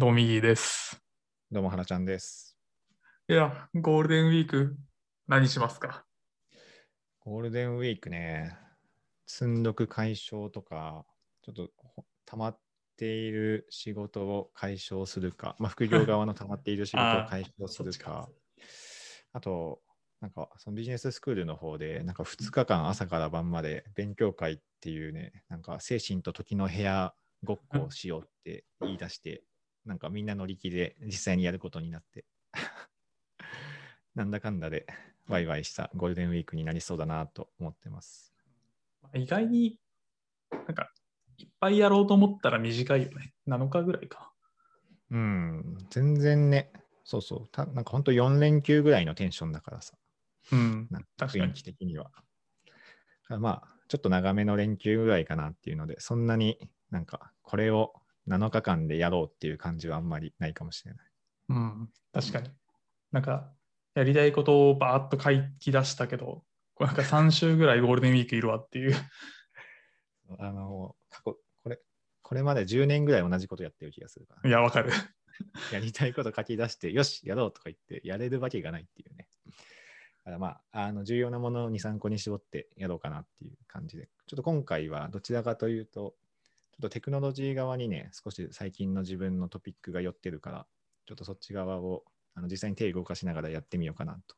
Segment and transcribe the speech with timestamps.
[0.00, 0.98] どうも右です。
[1.52, 2.56] どうも、はなちゃんです。
[3.28, 4.74] いや、ゴールデンウィーク
[5.28, 6.06] 何しますか
[7.18, 8.56] ゴールデンウィークね、
[9.26, 11.04] 積んどく解消とか、
[11.42, 12.58] ちょっとほ溜まっ
[12.96, 18.30] ている仕事を解消するか、まあ、副業側の溜まっている仕事を解消するか、
[19.34, 19.82] あと、
[20.22, 27.12] なんかそのビジネススクールの方で、なんか2日間朝から晩まで勉強会っていうね、なんか精神と時の部屋
[27.44, 29.42] ごっこをしようって言い出して、
[29.84, 32.24] なんかみんな乗り気で実際にやることになって、
[34.14, 34.86] なんだかんだで
[35.26, 38.34] ワイワイしたゴールデンウィークになりそうだなと思ってます。
[39.14, 39.78] 意外に
[40.50, 40.92] なんか
[41.38, 43.32] いっぱいやろうと思ったら短いよね。
[43.46, 44.32] 7日ぐらいか。
[45.10, 46.72] うん、全然ね、
[47.04, 49.96] そうそう、たなんか本当4連休ぐらいのテンションだからさ、
[50.52, 50.86] うん。
[50.90, 52.10] なんか雰囲気的には。
[53.28, 56.58] まあ、ちょっと長めの連休ぐらいかなっていうので、そんなに
[56.90, 57.94] なんかこれを
[58.30, 61.06] 7日間でやろうっていう感じはあんまりないかもしれない。
[61.50, 61.90] うん。
[62.12, 62.50] 確かに。
[63.12, 63.50] なんか
[63.94, 68.94] やりたいことをバーッと書き出したけど、これなんか3週ぐらいゴールデンウィークいるわっていう。
[70.38, 71.80] あの、過去、これ、
[72.22, 74.92] これまで10年ぐらい同じことやってる気がするから、いや、わかる。
[75.72, 79.26] やりたいこと書き出して、よし、やろうとか言って、やれるわけがないっていうね。
[80.24, 90.66] だからまあ、あの重要なものを2、3個に絞ってやろうかなっていう感じで、ちょっと今回はどちらかというと、ちょっとテクノロジー側にね、少し最近の自分のトピックが寄ってるから、
[91.06, 94.36] ちょっとそっち側をあの実際に手を動かしながらやってみようかなと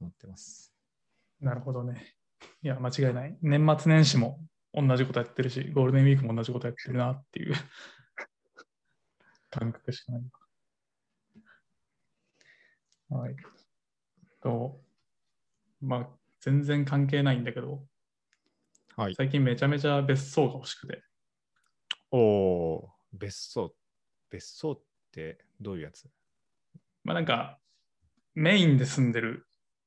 [0.00, 0.72] 思ってます。
[1.40, 2.14] なるほどね。
[2.62, 3.36] いや、間違いない。
[3.42, 4.38] 年末年始も
[4.72, 7.54] 同じことやってるし、ゴールデンウィークも同じことやってるなっていう
[9.50, 10.22] 感覚しかない。
[13.10, 13.36] はい。
[14.40, 14.80] と、
[15.80, 16.08] まあ、
[16.40, 17.84] 全然関係ないんだけど、
[18.96, 19.14] はい。
[19.14, 21.02] 最近めちゃめちゃ別荘が欲しくて、
[22.12, 23.74] おおー別荘。
[24.30, 24.80] 別荘っ
[25.12, 26.08] てどういうやつ？
[27.04, 27.58] まあなんか、
[28.34, 29.46] メインで住んでる、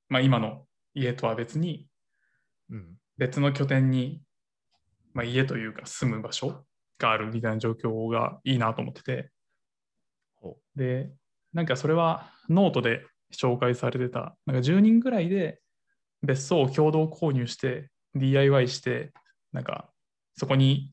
[0.09, 1.87] まあ今の家とは別に、
[2.69, 2.97] うん。
[3.17, 4.21] 別の拠点に、
[5.13, 6.65] まあ、家というか住む場所
[6.99, 9.29] があるみたいな状況がいいなと思ってて、
[10.35, 11.11] ほで、
[11.53, 15.59] なんかそれはノートで紹介されてた、なんか10人ぐらいで
[16.23, 19.13] 別荘を共同購入して、DIY して、
[19.53, 19.89] なんか
[20.35, 20.91] そこに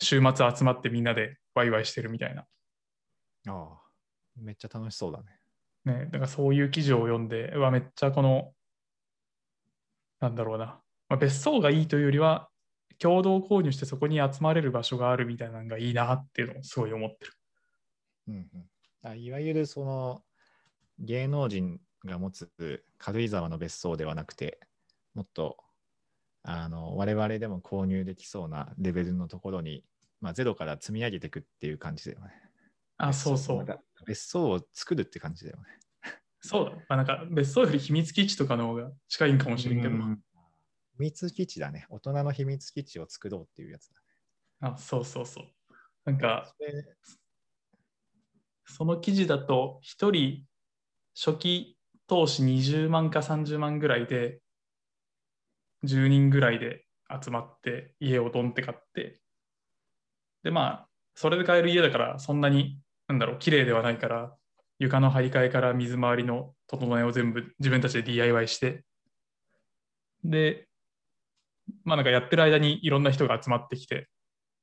[0.00, 2.42] 週末集まってみんなでワイワイしてるみたいな。
[2.42, 2.46] あ
[3.46, 3.80] あ、
[4.36, 5.24] めっちゃ楽しそうだね。
[5.84, 8.52] ね、だからそういう記事を読んで、うわ、めっちゃこの、
[10.20, 12.48] なんだろうな、まあ、別荘がいいというよりは、
[12.98, 17.32] 共同購入してそこに集まれる場所があるみたいなのがいいなっていうのをすごい思ってる。
[18.28, 18.48] うんうん、
[19.02, 20.22] あいわゆるその
[20.98, 22.50] 芸能人が持つ
[22.98, 24.58] 軽井沢の別荘ではなくて
[25.14, 25.56] もっと
[26.42, 29.84] あの我々でも購入できそうなレベルのところに、
[30.20, 32.32] まあ、ゼロから積み上げていくっていう感じだよね。
[32.96, 33.66] あ、そうそう。
[34.06, 35.64] 別荘を作るって感じだよね。
[36.40, 36.72] そうだ。
[36.72, 40.22] まあ、なんか別荘より秘密基地とかの方が近いんかもしれんけど、うん
[40.98, 41.86] 秘密基地だね。
[41.90, 44.72] 大人の秘密基地を作ろうっていうやつだね。
[44.74, 45.44] あ、そうそうそう。
[46.04, 46.52] なんか、
[48.66, 50.44] その記事だと、1人
[51.14, 51.78] 初期
[52.08, 54.40] 投資20万か30万ぐらいで、
[55.84, 56.84] 10人ぐらいで
[57.22, 59.20] 集まって、家をドンって買って、
[60.42, 62.78] で、まあ、それで買える家だから、そんなに、
[63.08, 64.34] なんだろう、綺麗ではないから、
[64.78, 68.84] 床の張り替えから水回りの整えを全部自分たちで DIY して、
[70.24, 70.68] で、
[71.84, 74.08] まあなんかやってる間にいろんな人が集まってきて、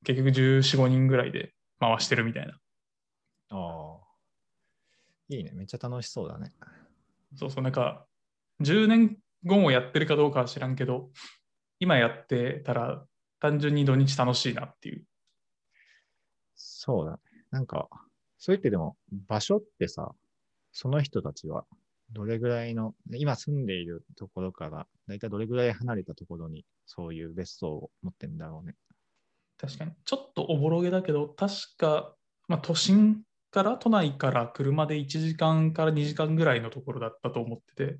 [0.04, 2.54] 結局14、5人ぐらいで回してるみたいな。
[3.50, 4.06] ああ。
[5.28, 5.52] いいね。
[5.54, 6.52] めっちゃ楽しそうだね。
[7.34, 8.06] そうそう、なんか、
[8.60, 11.10] 10年後もやってるかどうかは知らんけど、
[11.78, 13.04] 今やってたら、
[13.38, 15.04] 単純に土日楽しいなっていう。
[16.54, 17.18] そうだね。
[17.50, 17.88] なんか、
[18.38, 18.96] そう言ってでも、
[19.28, 20.14] 場所ってさ、
[20.72, 21.66] その人たちは、
[22.12, 28.74] どれぐらいの、今住んでいるところから、だいたいどれぐらい離れたところに、そういう別荘を持ってるんだろうね。
[29.58, 29.92] 確かに。
[30.04, 32.14] ちょっとおぼろげだけど、確か、
[32.48, 37.98] まあ、都心から、都内から車で1時間から2時間ぐらいのところだったと思ってて、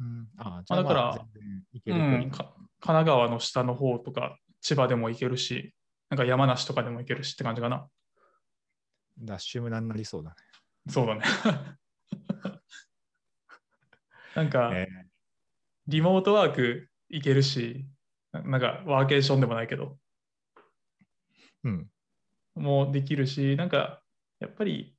[0.00, 0.28] うん。
[0.38, 1.18] ああ、だから
[1.86, 5.74] うん、か神奈川の下の方とか、千葉でも行けるし、
[6.10, 7.88] なんか山梨とかでも行けるしって感じかな。
[9.18, 10.36] ダッシュ無駄になりそうだね。
[10.88, 11.22] そうだね。
[14.34, 14.88] なんか、え
[15.86, 17.86] リモートワーク行けるし、
[18.32, 21.90] ななんかワーケーションでもないけど、ーうん。
[22.54, 24.02] もうできるし、なんか
[24.40, 24.96] やっぱり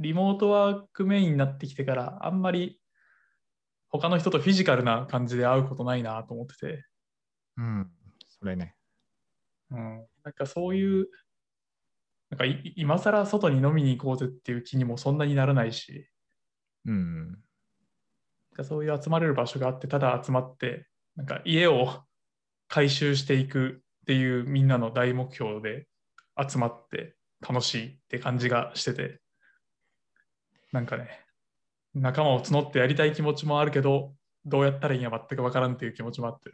[0.00, 2.80] リモートワークメインになってきてから、あんまり
[3.92, 6.84] 他の人とフィジカルな感じで会うことないなと思ってて、
[7.58, 7.90] うん。
[8.26, 8.74] それね。
[9.70, 11.06] うん、なんかそういう
[12.32, 16.08] なんかい今更外に飲みに行こうぜっていう気にもそんなにならないし、
[16.86, 17.38] うん。
[18.62, 22.02] そういう集まれる場所があって、ただ集まって、なんか家を
[22.68, 25.86] 改修していくっていうみんなの大目標で
[26.40, 27.16] 集まって
[27.46, 29.20] 楽しいって感じがしてて、
[30.72, 31.20] なんかね、
[31.94, 36.50] 仲間を募ってやりたい気持ちもあるけど、どうやったらいいんや全くわからんっていう気持ちもあって、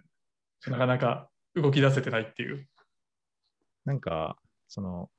[0.70, 2.68] なかなか動き出せてないっていう。
[3.84, 4.36] なんか、
[4.66, 5.10] その、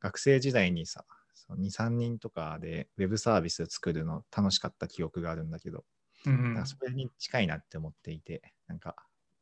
[0.00, 1.04] 学生時代にさ、
[1.34, 5.84] その2、3人とかでウェブサービス作るの楽しかった記憶があるんだけど、
[6.24, 8.96] うんなんかそれに近いなって思っていて、なんか、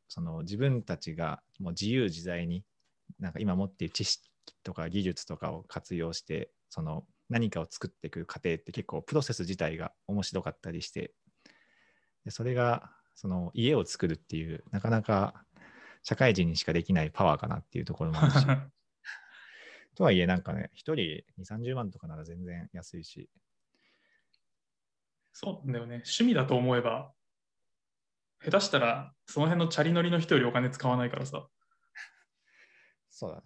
[0.07, 2.63] その自分たちがもう自由自在に、
[3.19, 4.29] なんか今持っている知識
[4.63, 11.13] とか技術とかを活用して、その何かを作っていく過程って結構プロセス自体が面白かったりして、
[12.25, 15.45] でそれがその家を作るっていう、なかなか
[16.03, 18.45] 社会人にしかできないパワーかなっていうところもあるし、
[19.95, 23.29] とはいえなんかね、一人2、30万とかなら全然安いし、
[25.31, 25.95] そうだよね。
[25.95, 27.13] 趣味だと思えば、
[28.43, 31.47] 下手したらその辺のチャリ乗りの人よりお金使わないからさ。
[33.09, 33.43] そうだね。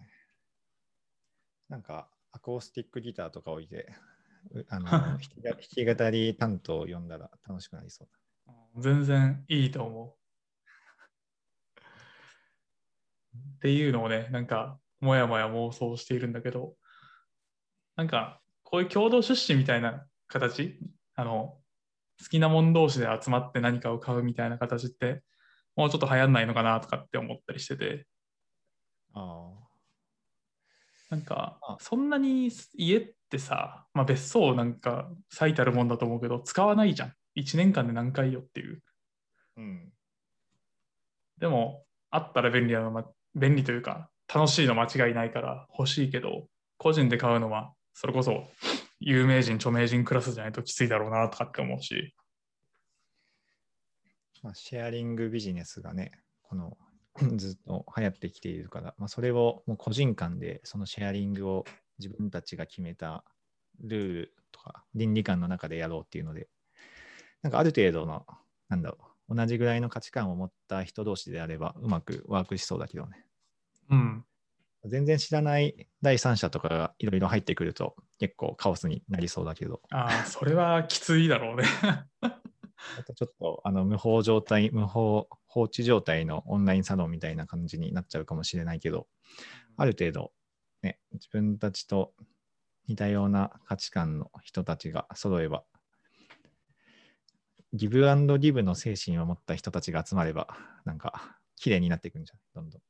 [1.68, 3.94] なんか、アコースティックギターとか置いて、
[4.52, 5.18] うあの 弾
[5.58, 8.08] き語り担当を呼んだら楽しくなりそう
[8.82, 10.14] 全然いいと思う。
[13.56, 16.76] っていうのをね、なんか、もやもや妄想しているんだけど、
[17.96, 20.78] なんか、こういう共同出資みたいな形、
[21.14, 21.58] あの、
[22.22, 25.22] 好きなもん同士で集まって何かを買うみたいな形って、
[25.74, 28.06] もうちょっと流行んないのかなとかって思ったりしてて、
[29.14, 29.20] だ。
[29.22, 29.65] あ
[31.10, 37.12] なんかあ、そんなに家ってさ、まあ、別荘なんか最たるもんだと思うけど、使わないじゃん。
[37.36, 38.82] 1年間で何回よっていう。
[39.56, 39.60] あ。
[39.60, 39.92] うん。
[41.38, 43.04] でも、あったら便利なの、ま、
[43.34, 46.48] 便利というか、楽しいの間違いないから欲しいけど、
[46.78, 48.48] 個人で買うのは、それこそ
[49.00, 52.14] 有名人、著名人クラスじゃないときついだろうなとかって思うし。
[54.42, 56.12] まあ、シェアリングビジネスがね、
[56.42, 56.76] この
[57.36, 61.64] ずっと流行ってきているから、まあ、それをもう個人間でそのシェアリングを
[61.98, 63.24] 自分たちが決めた
[63.80, 66.48] ルールとか倫理観の中でやろうっていうので、
[67.42, 68.26] なんかある程度の、
[68.68, 68.98] なんだろ
[69.28, 73.24] う、同じぐらいの価値観を持った人同士であればうまくワークしそうだけどね。
[73.90, 74.24] うん。
[74.84, 81.64] 全然知らない第三者とかがいろいろ入ってくると結構カオスになりそうだけど、ああ、それはきついだろうね。
[82.20, 89.06] あとちょっとあの無法状態、無法放置状態のオンラインサロンみたいな感じになっちゃうかもしれないけど、
[89.78, 90.32] ある程度、
[90.82, 92.12] ね、自分たちと
[92.88, 95.64] 似たような価値観の人たちが揃えば、
[97.72, 100.46] ギブアンドギブの精神を持った人たちが集まれば、
[100.84, 102.82] なんか綺麗になっていくんじゃん、どんどん。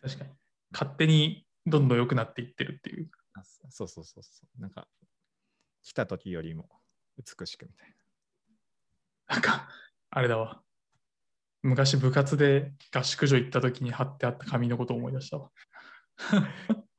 [0.00, 0.30] 確かに。
[0.72, 3.10] 勝手にどんどん良くなっていってるっていう。
[3.34, 4.62] あそうそうそうそう。
[4.62, 4.88] なんか、
[5.82, 6.70] 来た時よりも
[7.18, 7.94] 美しくみたい
[9.28, 9.68] なんか、
[10.08, 10.62] あれだわ。
[11.66, 15.50] 昔部活で合宿所行った時に貼ってあった紙のことを思い出したわ。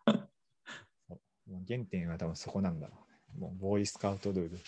[0.06, 0.30] な。
[1.48, 3.18] もう原点は多分そこなんだろうね。
[3.40, 4.60] もうボーイスカウトルール。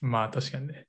[0.00, 0.86] まあ確かにね。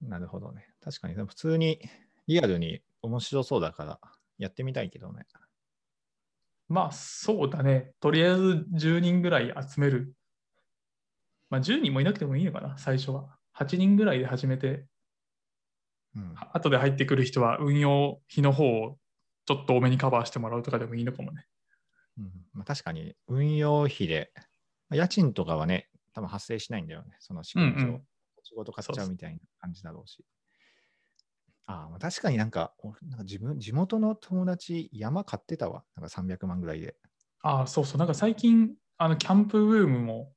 [0.00, 0.66] なるほどね。
[0.82, 1.80] 確かに、普通に
[2.26, 4.00] リアルに面白そうだから
[4.38, 5.26] やってみたいけどね。
[6.68, 7.92] まあそうだね。
[8.00, 10.12] とりあえず10人ぐらい集める。
[11.50, 13.38] まあ10人もいなくてもいいのかな、最初は。
[13.56, 14.86] 8人ぐらいで始めて、
[16.14, 18.98] うん、後で入ってくる人は運用費の方を
[19.46, 21.46] ちょっと多めにカバーしてもらうとかでもいいのかもね。
[22.18, 24.32] うんまあ、確かに運用費で、
[24.88, 27.16] まあ家賃とかはね、多分発生しないんだよね。
[27.20, 28.02] その仕組み上、うんうん
[28.44, 30.24] 仕事買っちゃうみたいな感じだろうし。
[31.66, 35.84] ああ、まあ確かになんか、おなんか自分、地元の友達、山買ってたわ。
[35.94, 36.96] なんか300万ぐらいで。
[37.40, 37.98] ああ、そうそう。
[37.98, 40.32] なんか最近、あのキャンプブームも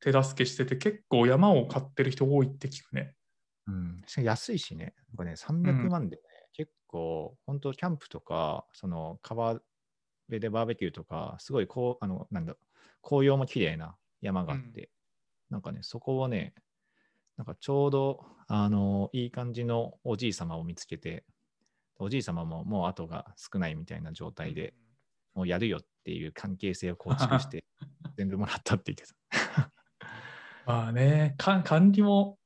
[0.00, 3.14] 手助けしてて、結構山を買ってる人多いって聞くね。
[3.68, 4.02] うん。
[4.06, 4.94] しかも安いしね。
[5.10, 6.22] なんかね、うん300万でね、
[6.52, 9.60] 結構、本当キャンプとか、その川
[10.26, 12.56] 辺でバーベキューとか、すごいこう、あの、なんだ
[13.02, 14.90] 紅葉も綺麗な山があって、
[15.50, 16.54] なんかね、そこをね、
[17.36, 21.24] なんかちょうど、あの、いい感じのおじい様を見つけて、
[21.96, 24.74] おじい様ももう後が少ないみたいな状態で、
[25.34, 27.64] もうやるよっていう関係性を構築して、
[28.16, 29.14] 全部もらったって言って
[29.52, 29.72] た。
[30.66, 32.38] まあね、か管理も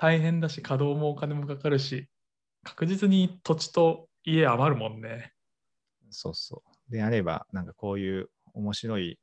[0.00, 2.08] 大変だし、稼働もお金もかかるし、
[2.64, 5.34] 確実に土地と家余るもんね。
[6.08, 6.90] そうそう。
[6.90, 9.18] であれば、なんかこういう面白い、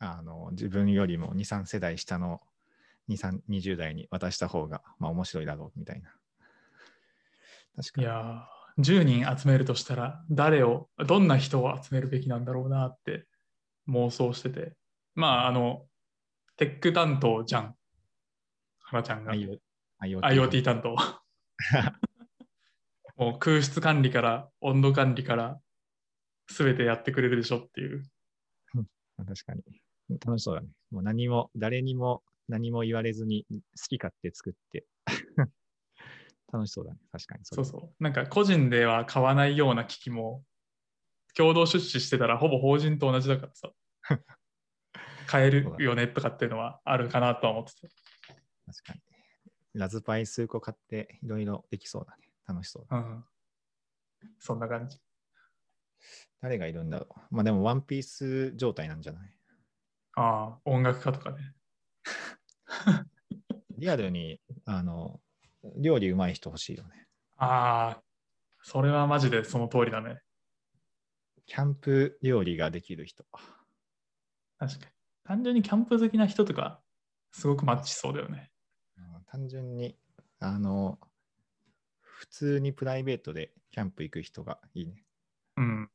[0.00, 2.40] あの、自分よりも2、3世代下の
[3.06, 6.12] 2、3、20代に渡した方が、まあ面白いだろうみたいな。
[7.76, 8.02] 確かに。
[8.02, 13.24] いや10人集めるとしたら、誰を、どんな人を集めるべきなんだろうなって
[13.88, 14.72] 妄想してて。
[15.14, 15.86] まあ、あの、
[16.56, 17.76] テック担当じゃん。
[18.80, 19.32] 原ちゃんが。
[20.02, 20.96] IoT IoT 担当。
[23.16, 25.60] もう空室管理から温度管理から
[26.48, 28.02] 全てやってくれるでしょっていう。
[29.16, 29.62] 確かに。
[30.24, 30.68] 楽しそうだね。
[30.90, 34.86] もう何も、誰にも何も言われずに好き勝手作って。
[36.52, 36.98] 楽しそうだね。
[37.10, 38.02] 確かにれそうそう。
[38.02, 40.44] なんか個人では買わないような機器も
[41.34, 43.72] 共同出資してたらほぼ法人と同じだからさ。
[45.26, 47.88] 買えるよねとかっていうのはあるかなとは思ってて。
[48.66, 49.15] 確かに。
[49.76, 52.28] ラズパイ数個買っていろいろできそうだね。
[52.46, 52.96] 楽しそうだ。
[52.96, 53.24] うん。
[54.38, 54.98] そんな感じ。
[56.40, 57.34] 誰がいるんだろう。
[57.34, 59.32] まあでもワンピース状態なんじゃない？
[60.16, 61.54] ああ、音楽家とかね。
[63.78, 65.20] リアルに、あの、
[65.76, 67.06] 料理うまい人欲しいよね。
[67.36, 68.02] ああ、
[68.62, 70.20] それはマジでその通りだね。
[71.44, 73.24] キャンプ料理ができる人。
[74.58, 74.92] 確かに。
[75.24, 76.82] 単純にキャンプ好きな人とか、
[77.32, 78.50] すごくマッチしそうだよね。
[79.34, 79.96] うん単純に、
[80.40, 80.98] あの、
[82.00, 85.04] 普通にプライベートでキャンプ行く人がいいね。
[85.56, 85.90] うん。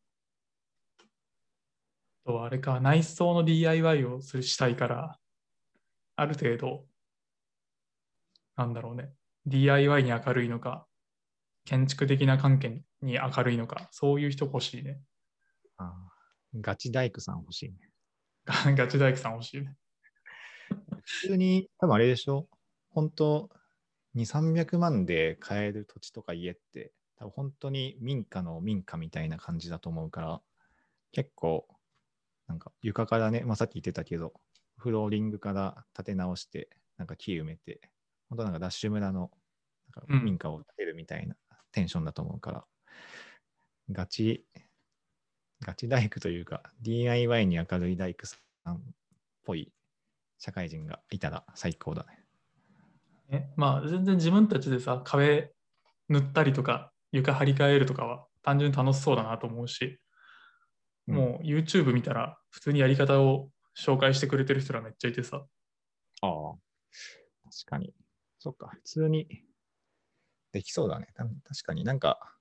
[2.25, 5.19] あと、あれか、内装の DIY をするしたいから、
[6.15, 6.87] ある程度、
[8.55, 9.13] なんだろうね、
[9.45, 10.87] DIY に明るいのか、
[11.65, 15.01] 建築的な関係に明るいのか、そういう人欲しいね。
[15.77, 16.11] ああ
[16.61, 17.91] ガチ大工さん欲しいね。
[18.45, 19.75] ガ ガチ大工さん欲しいね。
[21.03, 22.47] 普通に、多分あれでしょ？
[22.91, 23.49] 本当
[24.13, 30.41] 2、300万で買える土地とか家って、多分本当に民家の民家みたいな感じだと思うから、
[31.11, 31.67] 結構、
[32.47, 34.33] なんか床からね、まあ、さっき言ってたけど、
[34.77, 37.81] フローリングから建て直して、なんか木埋めて、
[38.29, 39.31] 本当なんかダッシュ村の
[39.95, 41.35] なんかうん民家を建てるみたいな
[41.73, 42.65] テンションだと思うから、
[43.91, 44.45] ガチ、
[45.61, 48.79] ガチ大工というか、DIY に明るい大工さんっ
[49.43, 49.71] ぽい
[50.39, 52.20] 社会人がいたら最高だね。
[53.31, 55.51] ねまあ、全然自分たちでさ、壁
[56.09, 59.99] 塗ったりとか、床張り替えるとかは単純に楽しそうだなと思うし、
[61.07, 65.43] うんもう YouTube 見たら普通にやり方を紹介してくれてる人らめっちゃいてさ、
[66.21, 66.53] ああ。
[67.43, 67.93] 確かに。
[68.39, 69.27] そっか、普通に
[70.51, 71.07] できそうだね。
[71.15, 71.33] た確
[71.63, 72.37] かになんか、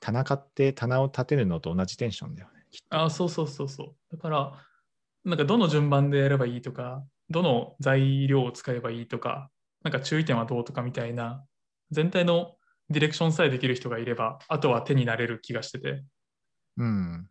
[0.00, 2.64] 棚買って棚を立てるのと同じテンションだよね。
[2.70, 4.16] きっとあそうそうそうそう。
[4.16, 4.52] だから、
[5.24, 9.50] なんかどの順番でやればいいとか、どの材料を使えばいいとか、
[9.82, 11.44] なんか注意点はどうとかみたいな、
[11.90, 12.54] 全体の
[12.88, 16.04] ディレクションさえできる人がいれば、あとは手になれる気がしてて。
[16.76, 17.28] うん。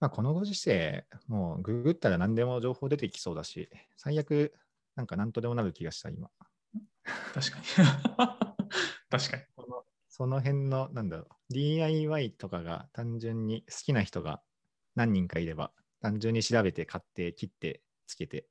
[0.00, 4.52] まあ、このご時世、もうググったら何でも情報出てきそうだし、最悪、
[4.96, 6.30] なんか何とでもなる気がした、今。
[7.34, 7.64] 確かに。
[9.10, 9.42] 確かに。
[9.56, 14.42] そのその辺の、なんだろう、DIY とかが単純に好きな人が
[14.94, 18.46] 何人かいれば、単純に調べて買って切ってつけて、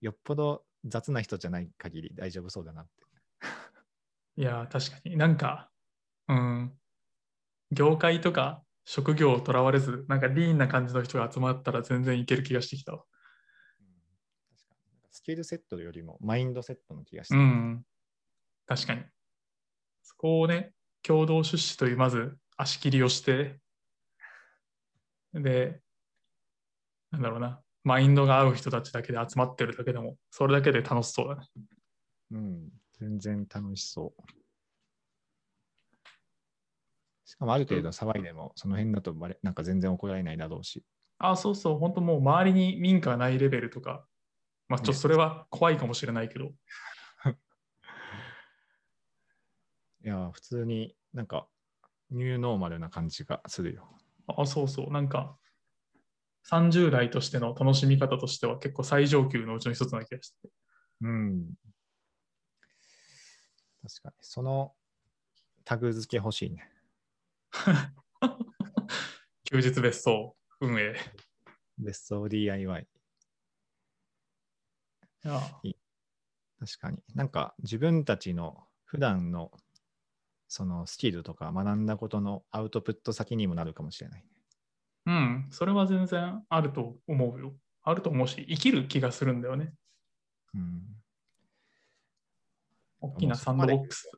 [0.00, 2.90] よっぽど雑な人じゃない限り大丈夫そうだなって。
[4.36, 5.70] いやー、確かになんか、
[6.28, 6.78] うん、
[7.72, 13.04] 業界とか職業をとらわれず、なんかリーンな感じの人が集まったら全然いける気がしてきたわ。
[14.48, 17.34] 確かにスキルセットよりもマインドセットの気がして。
[17.34, 17.84] うん、
[18.66, 19.02] 確かに。
[20.02, 20.72] そこをね、
[21.02, 23.58] 共同出資というまず足切りをして、
[25.34, 25.80] で、
[27.10, 31.46] なんだろうな、マインドが合う人たちだけで集まってるだけでも、それだけで楽しそうだね。
[32.32, 34.22] うん、全然楽しそう。
[37.24, 40.82] しかもある程度騒いでも、その辺だとバレなんか全然怒られないだろうし。
[41.18, 44.04] あ、そうそう、本当もう周りに民家がないレベルとか、
[44.66, 46.46] まあちょっとそれは怖いかもしれないけど、
[50.02, 51.46] いやー、普通になんか
[52.10, 53.96] ニューノーマルな感じがするよ。
[54.26, 55.38] あ、そうそう、なんか
[56.50, 60.48] 30代としての楽しみ方としては結構最上級のうちの一つな気がして。
[61.00, 61.44] うん。
[63.82, 64.14] 確かに。
[64.20, 64.72] その
[65.64, 66.70] タグ付け欲しいね。
[69.44, 70.94] 休日別荘運営。
[71.78, 72.86] 別荘 DIY。
[75.24, 75.40] いや
[76.60, 77.02] 確かに。
[77.14, 79.50] なんか自分たちの普段の
[80.48, 84.35] そのスキルとか学んだことのアウトプット先にもなるかもしれないね。
[85.06, 87.54] うん、それは全然あると思うよ。
[87.82, 89.72] あると思うし、生きる気がするんだよね。
[90.54, 90.82] うん。
[93.00, 94.10] 大きなサンドボックス。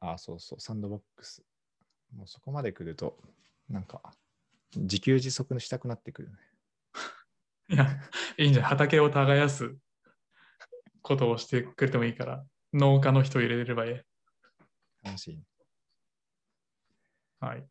[0.00, 1.42] ああ、そうそう、サンドボックス。
[2.14, 3.18] もうそこまで来ると、
[3.70, 4.02] なんか、
[4.76, 6.36] 自給自足したくなってくるね。
[7.70, 7.88] いや、
[8.36, 8.66] いいんじゃん。
[8.66, 9.74] 畑を耕す
[11.00, 12.44] ことをしてくれてもいいから、
[12.74, 14.00] 農家の人入れれればいい。
[15.02, 15.42] 楽しい。
[17.40, 17.66] はい。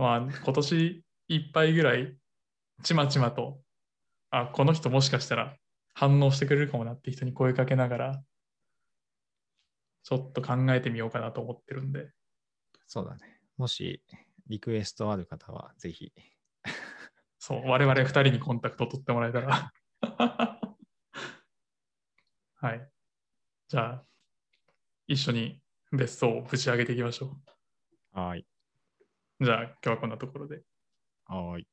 [0.00, 2.16] まあ、今年いっぱいぐらい、
[2.82, 3.60] ちまちまと、
[4.30, 5.58] あ、この人もしかしたら
[5.92, 8.22] 反応してくれるかもなって人に声かけながら、
[10.02, 12.12] ちょっと考えてみようかなと思ってるんで、
[12.86, 13.40] そうだね。
[13.58, 14.02] もし
[14.48, 16.14] リクエストある方は、ぜひ。
[17.38, 19.70] そう、我々二人にコンタクト取ってもらえたら。
[22.56, 22.90] はい。
[23.68, 24.04] じゃあ、
[25.06, 25.60] 一緒に
[25.92, 27.38] 別荘をぶち上げていきましょ
[28.12, 28.46] はい。
[29.40, 30.62] じゃあ、今日はこんなところで。
[31.26, 31.66] はい。